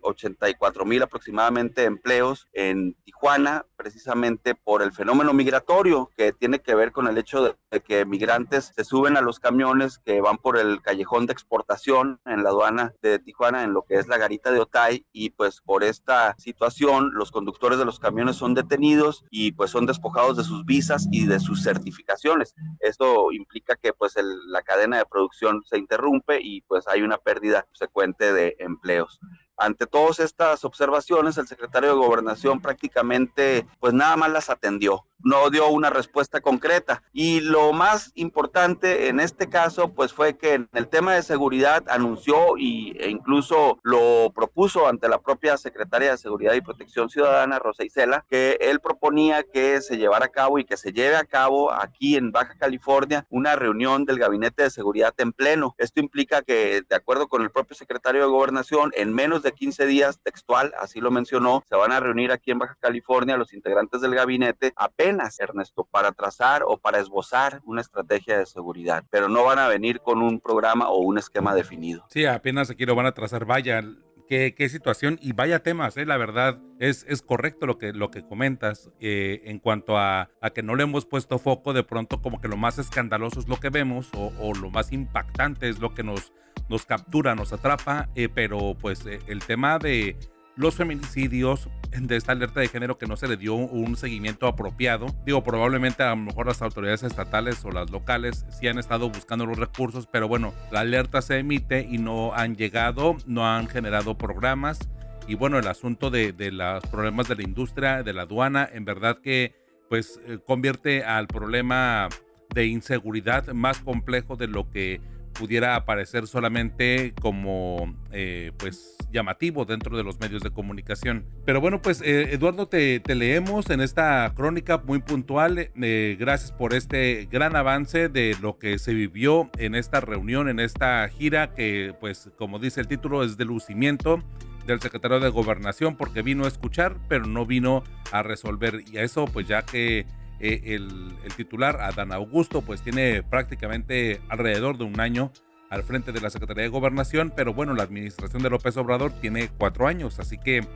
[0.00, 6.74] 84 eh, mil aproximadamente empleos en Tijuana, precisamente por el fenómeno migratorio que tiene que
[6.74, 10.38] ver con el hecho de, de que migrantes se suben a los camiones que van
[10.38, 14.16] por el callejón de exportación en la aduana de Tijuana, en lo que es la
[14.16, 19.24] garita de Otay, y pues por esta situación, los conductores de los camiones son detenidos
[19.30, 22.54] y pues son despojados de sus visas y de sus certificaciones.
[22.80, 24.14] Esto implica que pues
[24.46, 29.20] la cadena de producción se interrumpe y pues hay una pérdida subsecuente de empleos.
[29.60, 35.50] Ante todas estas observaciones, el secretario de Gobernación prácticamente pues nada más las atendió no
[35.50, 37.02] dio una respuesta concreta.
[37.12, 41.84] Y lo más importante en este caso, pues fue que en el tema de seguridad
[41.88, 47.58] anunció y, e incluso lo propuso ante la propia secretaria de Seguridad y Protección Ciudadana,
[47.58, 51.24] Rosa Isela, que él proponía que se llevara a cabo y que se lleve a
[51.24, 55.74] cabo aquí en Baja California una reunión del Gabinete de Seguridad en pleno.
[55.78, 59.86] Esto implica que, de acuerdo con el propio secretario de Gobernación, en menos de 15
[59.86, 64.00] días textual, así lo mencionó, se van a reunir aquí en Baja California los integrantes
[64.00, 69.44] del gabinete apenas Ernesto, para trazar o para esbozar una estrategia de seguridad, pero no
[69.44, 72.06] van a venir con un programa o un esquema definido.
[72.10, 73.44] Sí, apenas aquí lo van a trazar.
[73.44, 73.82] Vaya,
[74.30, 76.06] Qué, situación y vaya temas, ¿eh?
[76.06, 80.50] la verdad es, es correcto lo que, lo que comentas eh, en cuanto a, a,
[80.50, 83.58] que no le hemos puesto foco, de pronto como que lo más escandaloso es lo
[83.58, 86.32] que vemos o, o lo más impactante es lo que nos,
[86.68, 90.16] nos captura, nos atrapa, eh, pero pues eh, el tema de
[90.56, 95.06] los feminicidios, de esta alerta de género que no se le dio un seguimiento apropiado.
[95.26, 99.46] Digo, probablemente a lo mejor las autoridades estatales o las locales sí han estado buscando
[99.46, 104.16] los recursos, pero bueno, la alerta se emite y no han llegado, no han generado
[104.16, 104.78] programas.
[105.26, 108.84] Y bueno, el asunto de, de los problemas de la industria, de la aduana, en
[108.84, 109.54] verdad que
[109.88, 112.08] pues eh, convierte al problema
[112.54, 115.00] de inseguridad más complejo de lo que
[115.32, 121.24] pudiera aparecer solamente como eh, pues llamativo dentro de los medios de comunicación.
[121.44, 125.58] Pero bueno, pues eh, Eduardo, te, leemos en esta crónica muy puntual.
[125.58, 130.60] Eh, gracias por este gran avance de lo que se vivió en esta reunión, en
[130.60, 134.22] esta gira que pues como dice el título es de lucimiento
[134.66, 139.02] del secretario de gobernación porque vino a escuchar pero no vino a resolver y a
[139.02, 140.06] eso pues ya que
[140.40, 145.32] eh, el, titular, Adán Augusto, pues tiene prácticamente alrededor de un año
[145.68, 149.48] al frente de la Secretaría de Gobernación, pero bueno, la administración de López Obrador tiene
[149.56, 150.66] cuatro años, así que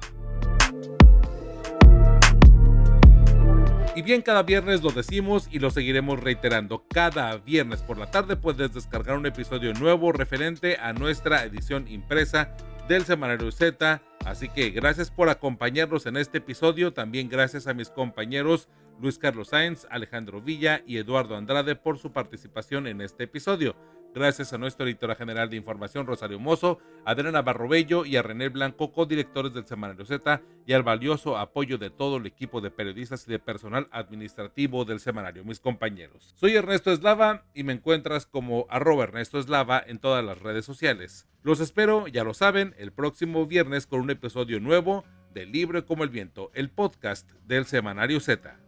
[3.97, 6.85] Y bien, cada viernes lo decimos y lo seguiremos reiterando.
[6.87, 12.55] Cada viernes por la tarde puedes descargar un episodio nuevo referente a nuestra edición impresa
[12.91, 14.03] del Semanario Z.
[14.27, 16.93] Así que gracias por acompañarnos en este episodio.
[16.93, 18.69] También gracias a mis compañeros
[19.01, 23.77] Luis Carlos Sáenz, Alejandro Villa y Eduardo Andrade por su participación en este episodio
[24.17, 28.91] gracias a nuestra editora general de información Rosario Mozo, Adriana Barrobello y a René Blanco,
[28.91, 33.31] co-directores del Semanario Z, y al valioso apoyo de todo el equipo de periodistas y
[33.31, 36.33] de personal administrativo del semanario, mis compañeros.
[36.37, 41.27] Soy Ernesto Eslava y me encuentras como arroba Ernesto Eslava en todas las redes sociales.
[41.43, 45.05] Los espero, ya lo saben, el próximo viernes con un episodio nuevo
[45.35, 48.66] de Libre como el Viento, el podcast del Semanario Z.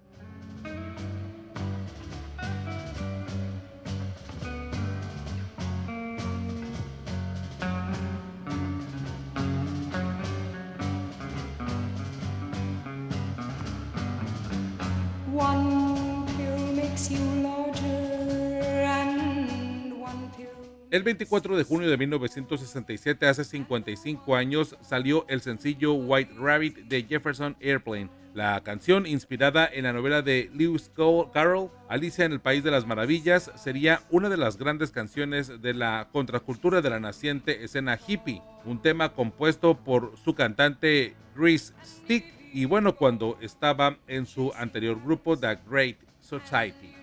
[20.91, 27.03] El 24 de junio de 1967, hace 55 años, salió el sencillo White Rabbit de
[27.03, 28.09] Jefferson Airplane.
[28.33, 30.91] La canción, inspirada en la novela de Lewis
[31.35, 35.75] Carroll, Alicia en el País de las Maravillas, sería una de las grandes canciones de
[35.75, 42.25] la contracultura de la naciente escena hippie, un tema compuesto por su cantante Chris Stick
[42.55, 46.98] y bueno, cuando estaba en su anterior grupo The Great Society.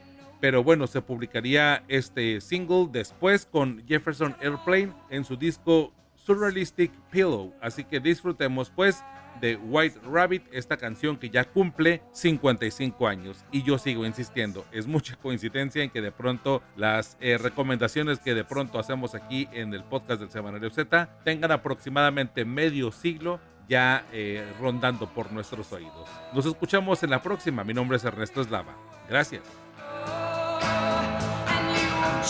[0.46, 7.56] Pero bueno, se publicaría este single después con Jefferson Airplane en su disco Surrealistic Pillow.
[7.60, 9.04] Así que disfrutemos pues
[9.42, 13.44] de White Rabbit, esta canción que ya cumple 55 años.
[13.52, 18.36] Y yo sigo insistiendo, es mucha coincidencia en que de pronto las eh, recomendaciones que
[18.36, 24.06] de pronto hacemos aquí en el podcast del Semanario Z tengan aproximadamente medio siglo ya
[24.14, 26.08] eh, rondando por nuestros oídos.
[26.36, 27.64] Nos escuchamos en la próxima.
[27.64, 28.76] Mi nombre es Ernesto Eslava.
[29.10, 29.65] Gracias.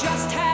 [0.02, 0.45] Just